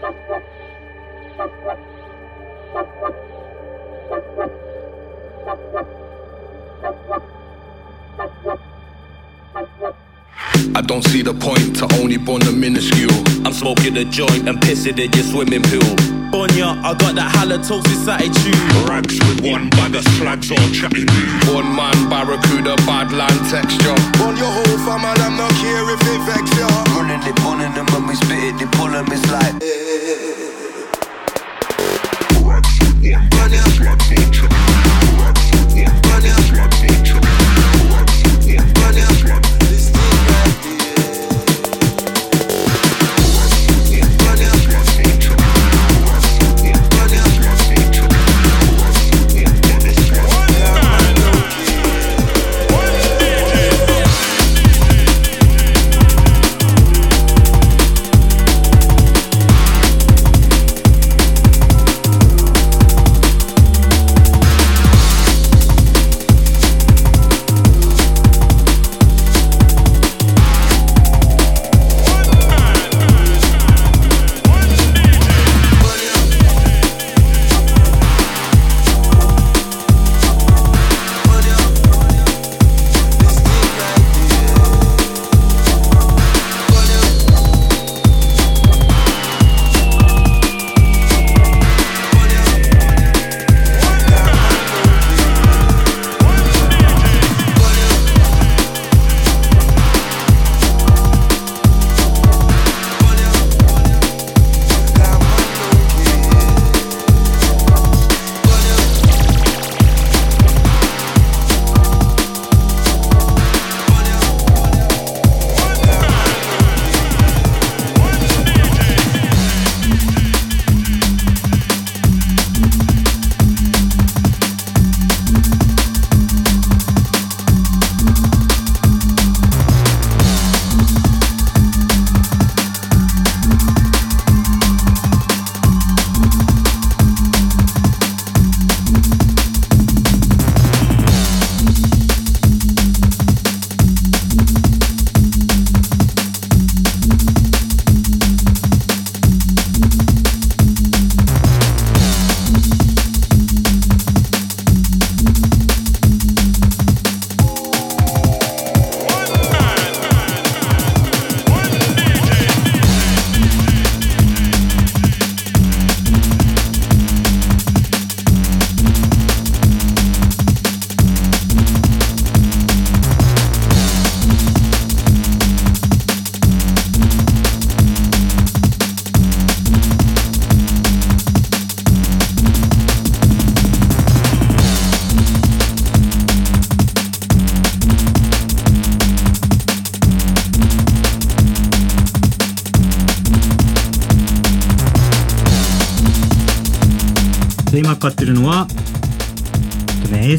[0.00, 0.35] Thank you.
[10.96, 13.12] Don't see the point to only bond the minuscule.
[13.44, 15.92] I'm smoking a joint and pissing in your swimming pool.
[16.32, 18.56] Bonya, I got that halitosis attitude.
[18.88, 21.04] Rags with one bag of slags all chatting.
[21.52, 23.92] One man barracuda, badland texture.
[24.24, 26.64] On your whole fam, and I'm not care if it vex ya.
[26.96, 29.52] Running it, burning them when we spit it, they pull them, it's like
[32.40, 33.66] Run ya.
[36.20, 37.35] で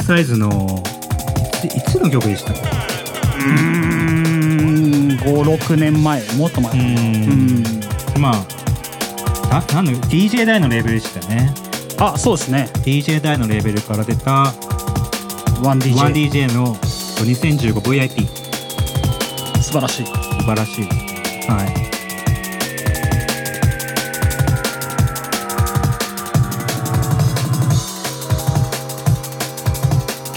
[0.08, 0.82] サイズの
[1.76, 6.24] いつの曲でしたうーん56年前。
[6.38, 6.72] もっと前。
[6.72, 7.64] うん。
[8.18, 8.45] まあ
[9.49, 11.53] ななんの DJ 大のレーベルでしたよね。
[11.99, 12.70] あそうですね。
[12.86, 14.53] DJ 大のレーベルから出た
[15.62, 18.26] 1DJ 1DJ の 2015VIP
[19.62, 20.05] 素晴らしい。
[20.05, 20.86] 素晴らしい。
[21.51, 21.87] はい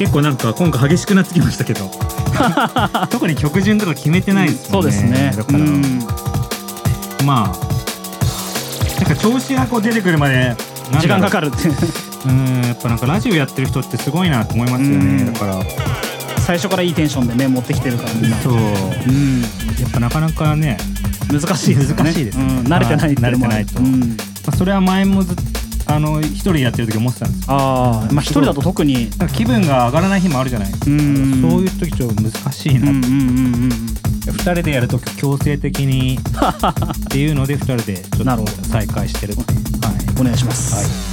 [0.00, 1.90] 結構なんか今回激しくなってきましたけど。
[3.12, 5.34] 特に曲順とか決めてないですもんね、そうですね。
[5.36, 5.98] だから、うん。
[7.26, 8.98] まあ。
[8.98, 10.56] なんか調子がこう出てくるまで
[10.98, 11.68] 時間かかるって。
[11.68, 15.30] うんやっぱなんかラジオやってる人ってすごいなと思いますよね。
[15.30, 15.62] だから。
[16.46, 19.46] 最初からいいテンションでね持ってきてるからみんなそう、うん、や
[19.86, 20.78] っぱなかなかね。
[21.30, 22.04] 難しいですよね。
[22.04, 24.00] 難しいですね、うん、慣れてない慣れてないと、うん。
[24.00, 24.06] ま
[24.46, 25.36] あ、それは前もずっ
[25.90, 27.56] あの一人でやってる時思ってたんですよ。
[27.56, 29.10] ああまあ一人だと特に。
[29.34, 30.86] 気分が上がらない日もあるじゃないですか。
[30.90, 31.40] うん。
[31.42, 32.80] そういう時ちょっと難しいな。
[32.80, 33.64] って、うんうんうん。
[33.64, 33.70] うん
[34.30, 36.18] 二人でやると強制的に。
[36.22, 39.44] っていうので二人でちょっと再開してるはい。
[40.20, 40.84] お願いします、はい「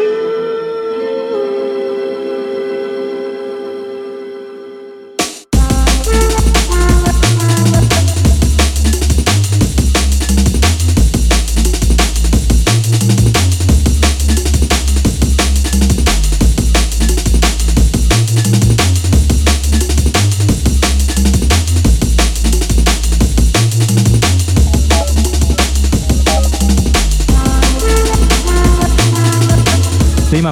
[0.00, 0.49] true.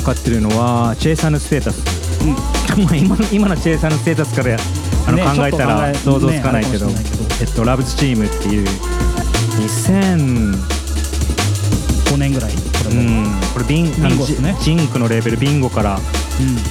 [0.08, 1.82] で今買ってるのはチェイサーのステータス、
[2.24, 4.56] まあ 今の今のチェイサーのステータスから
[5.06, 6.94] あの、ね考えたらえ想像つかないけど,、ね
[7.40, 8.68] えっとラブズチームっていう
[9.58, 10.56] 2000
[12.08, 12.58] 5年ぐらいこ
[12.88, 13.40] れも、うん。
[13.52, 14.56] これビンビンゴね。
[14.62, 16.00] ジンクのレーベルビンゴから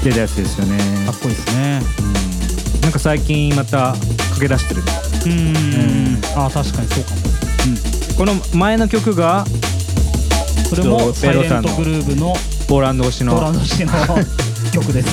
[0.04, 1.82] 出たやつですよね、かっこいいですね。
[2.82, 3.96] なんか最近また
[4.34, 4.82] 駆け出してる。
[5.26, 6.22] うん。
[6.36, 7.18] あ確かにそうかも。
[8.18, 9.46] この前の曲が
[10.70, 12.34] それもサイレントグルーヴの
[12.68, 13.94] ポーランド推しのポーランド式の
[14.74, 15.08] 曲です。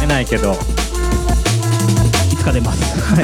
[0.00, 0.56] 出ないけど。
[2.32, 2.80] いつか出ます。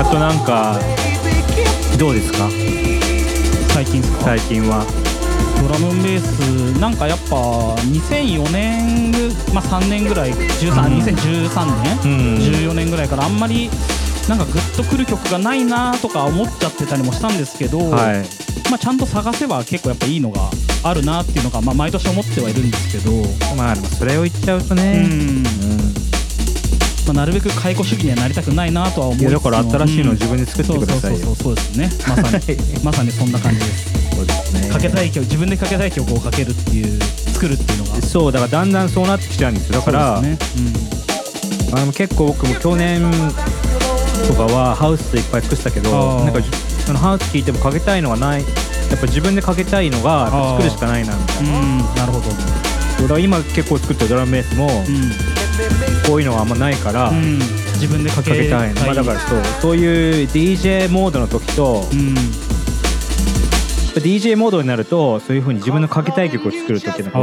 [0.00, 0.76] あとなんか
[1.98, 2.48] どうですか？
[3.74, 4.24] 最近ですか？
[4.24, 4.84] 最近は。
[5.62, 6.24] ドラムンベース
[6.80, 10.98] なんかやっぱ2004年ぐまあ3年ぐらい13、うん。
[11.02, 12.38] 2013年、うん。
[12.38, 13.68] 14年ぐらいからあんまり
[14.28, 18.24] なんかグッとくる曲がないなとか思っちゃってたりもしたんですけど、はい。
[18.70, 20.50] まあ、ちゃんと探せば結構やっぱいいのが
[20.84, 23.10] あるなっていうのが、まあ、毎年思ってはいるんですけど、
[23.56, 25.42] まあでもそれを言っちゃうとね、うん。
[27.06, 31.18] まあ、なるべく解雇主義にはなりたくないなとは思いつついやだから新しいのを自分で作ってくださいよ。
[31.18, 31.90] うんそうそうそうそうですね。
[32.06, 33.90] まさに まさにそんな感じです。
[34.14, 34.68] そうですね。
[34.68, 36.98] かけたい曲自分でかけたい曲をかけるっていう
[37.32, 38.02] 作るっていうのが。
[38.02, 39.80] そうだからだんだんそうなってきちゃうんですよ。
[39.80, 41.00] だからそうですね。
[41.72, 43.02] あの結構僕も去年
[44.26, 46.40] とかはハウスでいっぱい作ってたけどなんか
[46.86, 48.44] そのハウス聴いてもかけたいのがない。
[48.90, 51.60] やっぱ自分でかけたいのが作るしかないなみたいな。
[51.60, 52.28] うんなるほど。
[52.28, 54.68] だから今結構作ってるドラムベースも
[56.06, 57.38] こういうのがあんまないから、うん。
[57.80, 61.82] 自分でかけたいの、まあ、だからそうそういう DJ モードの時と、
[63.94, 67.16] DJ モードになるとそういう風に自分のかけたい曲を作る時が多いんですよ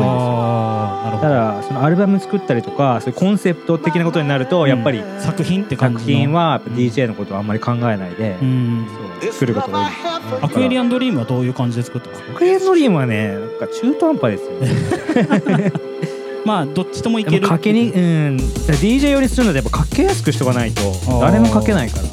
[1.21, 9.89] ただそのアルバム作ったりとかそういうコンセプト的なことになるとやっぱり、作品って感じ作品はやっぱ DJ のことをあんまり考えないで、そう作ることが多い。
[9.89, 15.71] ですねアクエリアンドリームはどういう感じで作ってますかアクエリアンドリームはねなんか中途半端ですよね。
[16.45, 17.41] まあどっちともいける。
[17.41, 18.37] でもかけにうん。
[18.37, 20.81] DJ 寄りするのでやっぱかけやすくしとかないと
[21.19, 22.03] 誰もかけないから。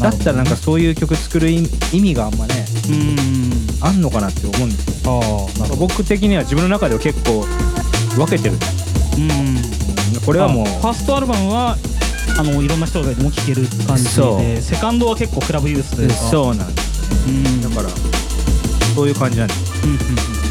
[0.00, 2.64] だったらなんかそういう曲作る意意味があんまね
[3.80, 5.20] あんのかなって思うんですよ。
[5.78, 7.44] 僕的には自分の中では結構
[8.16, 8.54] 分けてる。
[8.54, 8.58] ん。
[9.56, 11.76] ですこれはもうあファーストアルバムは
[12.38, 16.14] あのいろんな人がいても聴ける感じでセカンドは結構クラブユースというか。
[16.14, 17.28] そうなんです。
[17.28, 17.88] よねだから
[18.94, 19.72] そういう感じなんです。
[19.86, 20.43] え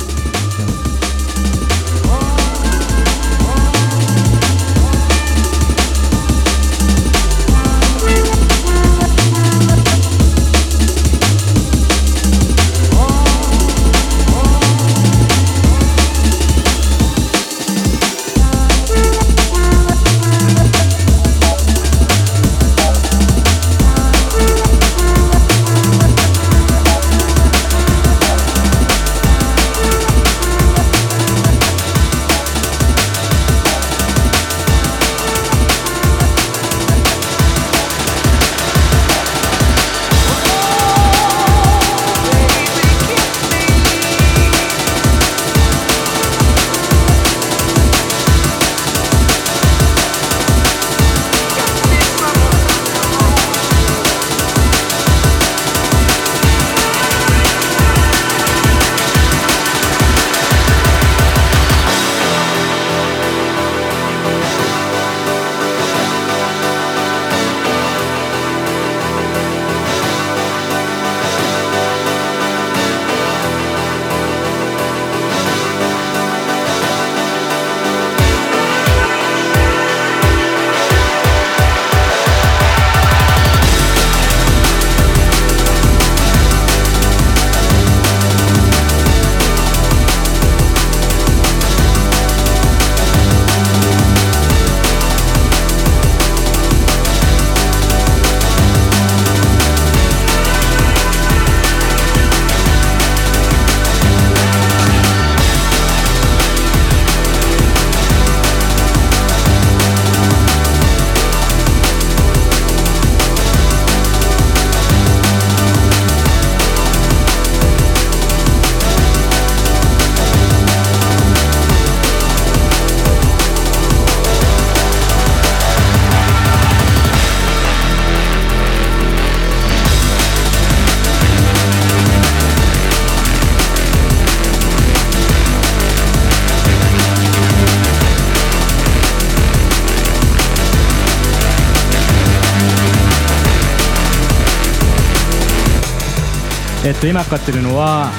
[146.94, 148.11] っと今かかってるのは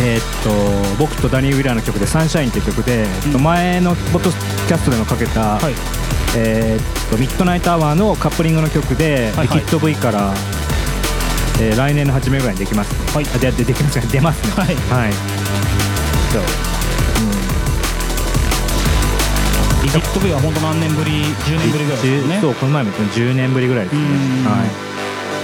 [0.00, 0.50] えっと
[0.98, 5.58] 僕とダニー・ウィラーの曲で「Sunshine」っていう曲で、えっと前のポッドキャストでもかけた、
[6.36, 10.34] えっと Midnight Hour のカップリングの曲で、はいはいリキッド V から、
[11.60, 12.98] えー来年の初めぐらいにできます、ね。
[13.14, 13.24] はい。
[13.24, 14.52] ででできますね出ますね。
[14.56, 14.66] はい。
[15.04, 15.12] はい。
[16.32, 16.42] そう。
[19.82, 24.02] リキッド V は本当何年ぶり？10年ぶりぐらいですよねそうこの前も言った10年ぶりぐらいですね。
[24.44, 24.85] はい。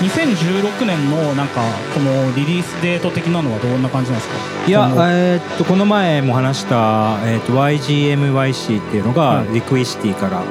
[0.03, 1.63] 2016年のなんか
[1.95, 4.37] このリリースデート的なのはどんな感じなんですか？
[4.67, 9.49] いやこのえーっとこの前も話した、えーっと YGMYC っていうのが、はい。
[9.55, 10.43] リクイシティから、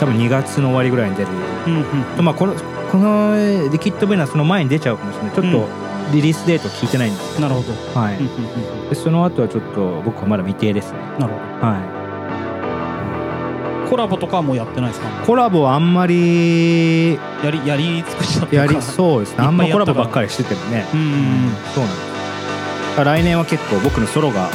[0.00, 1.28] 多分2月の終わりぐらいに出る、
[1.66, 1.84] うんうん
[2.16, 2.54] とまあ、この
[2.90, 5.68] このえーリキッドベナその前に出ちゃうかもしれないちょっと
[6.12, 7.20] リリースデート聞いてないんで。
[7.20, 7.68] すけなるほど。
[7.94, 8.18] ど、はい。
[8.88, 10.98] でその後はちょっと僕はまだ未定ですね。
[11.18, 11.97] なるほは
[13.88, 15.08] コラボとかはもうやってないですか？
[15.08, 19.44] いコラボはあんまりやりやり尽くしちゃったやりそうですね。
[19.44, 20.86] あんまコラボばっかりりしててもね。
[20.92, 23.04] うんうんそうなんです。
[23.04, 24.50] 来年は結構僕のソロが、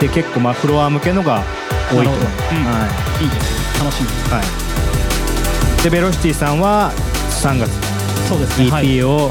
[0.00, 1.44] で結構まあフロア向けのが
[1.90, 2.88] 多いと思います、は
[3.20, 3.24] い。
[3.24, 4.08] いいです楽しみ。
[4.08, 4.40] ですは
[5.80, 5.82] い。
[5.84, 6.92] でベロシティさんは
[7.30, 7.70] 3月。
[8.28, 8.66] そうですね。
[8.66, 9.30] EP を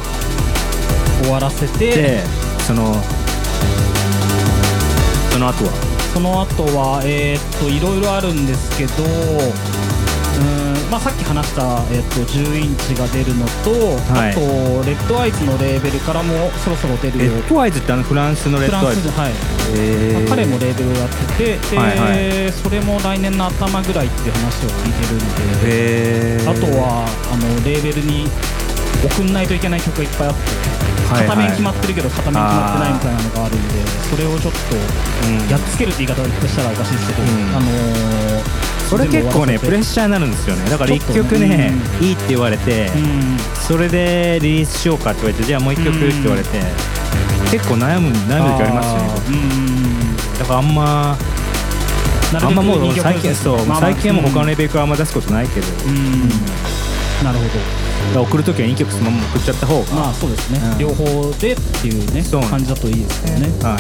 [1.24, 1.92] 終わらせて。
[1.92, 2.24] で
[2.60, 2.96] その
[5.30, 5.87] その後は？
[6.18, 11.62] その後はえーっといろいろあるんですけどうーんまあさっき話した、
[11.94, 13.70] えーっと10インチが出るのと、
[14.10, 14.34] はい。
[14.34, 14.42] あと
[14.82, 19.12] レッドアイズのレーベルからもそろそろ出るレッドアイズってあのフランスのレッドアイズ。
[19.14, 19.32] はい、
[19.78, 20.26] へー。
[20.26, 22.52] まあ彼もレーベルをやっててで、はいはい。
[22.52, 26.50] それも来年の頭ぐらいっていう話を聞いてるんでへー。
[26.50, 28.26] あとはあのレーベルに
[29.06, 30.42] 送んないといけない曲がいっぱいあって、
[31.10, 34.76] 片面決まってるけど片面決まってないみたいなのがあるんでそれをちょっと
[35.52, 40.70] やっつけるって言い方をしたらおかしいですけど、あのーそれ結構ねプレッシシャーになるんですよね。
[40.70, 42.90] だから1ちょっとね曲ねいいって言われて
[43.68, 46.50] それでリリースしようかって言われてじゃあもう1曲って言われて
[47.52, 49.10] 結構悩む悩む時ありますよね
[50.34, 50.40] 僕。
[50.40, 51.18] だからあんま
[52.34, 55.68] あんまもう最近そう最近はもう他のレベルからあんま出すことないけど。
[57.26, 63.48] なるほど送る時は2曲そのまま送っちゃった方がまあそうですね、両方でっていうね感じだといいですけどね。
[63.64, 63.78] は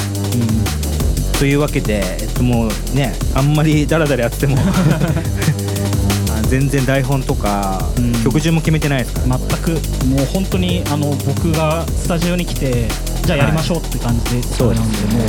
[1.36, 4.58] い、というわけで、えっと、もうねあんまりダラダラやっても
[6.32, 7.82] あ全然台本とか、
[8.24, 9.72] 曲順も決めてないですから、全く。
[10.06, 12.88] もう本当にあの僕がスタジオに来て
[13.24, 15.28] じゃあやりましょうって感じで、そうなんでもう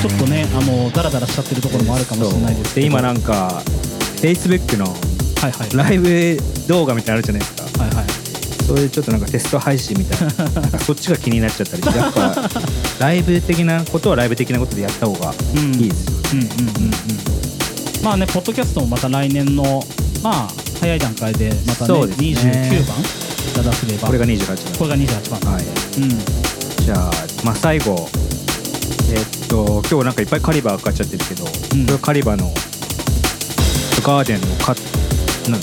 [0.00, 2.86] ちょっとねあのダラダラしちゃってるところもあるかもしれないですけど。
[2.86, 3.62] で今なんか
[4.22, 4.96] Facebook の
[5.74, 6.38] ライブ
[6.68, 7.59] 動画みたいなのあるじゃないですか、はいはい、
[8.66, 10.44] それでちょっとなんかテスト配信みたいな。
[10.60, 11.96] なんかそっちが気になっちゃったり。
[11.96, 12.50] やっぱ
[13.00, 16.92] ライブ的なことはライブ的なことでやった方がいいですよ、うんうんうんうん。
[18.02, 19.84] まあねポッドキャストもまた来年の
[20.22, 22.06] まあ早い段階でまたねね。
[22.16, 24.06] 29番が出せれば。
[24.06, 24.56] これが28番。
[24.78, 25.52] これが28番。
[25.52, 25.64] はい。
[25.98, 26.08] うん。
[26.84, 27.10] じゃあ、
[27.44, 28.08] まあ、最後。
[29.12, 32.54] えっと今日なんかいっぱいカリバーかかっちゃってるけど、これはカリバーの
[34.04, 34.74] ガーデンのカ
[35.50, 35.60] なん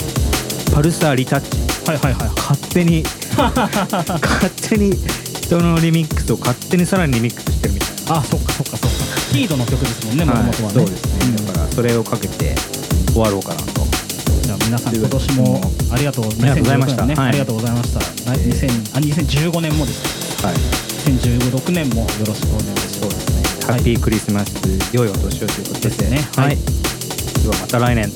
[0.74, 2.30] パルサーリタッチはいはいはい。
[2.36, 3.04] 勝手に
[3.38, 4.92] 勝手に
[5.42, 8.18] 人のリミックスを勝手にさらにリミックスしてるみたいな。
[8.18, 8.98] あそっかそっかそっか。
[9.32, 10.74] キードの曲ですもんねもともとはね。
[10.74, 12.56] そうですね、だからそれをかけて
[13.14, 13.88] 終わろうかなと。
[14.44, 15.62] じゃあ皆さん今年も
[15.92, 17.04] ありがとうありがとうございました。
[17.04, 17.28] 2016年ねはい。
[17.30, 20.56] ありがとうございました、来2000あ2015年もですはい。
[21.12, 23.66] 2016年もよろしくお願いします。
[23.68, 24.52] ハッピークリスマス、
[24.92, 25.90] 良いお年をということで。
[25.90, 26.28] ですね。
[26.36, 28.12] はい、ではまた来年